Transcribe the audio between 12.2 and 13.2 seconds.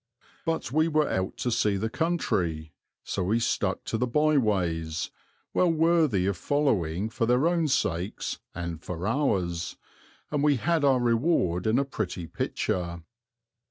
picture.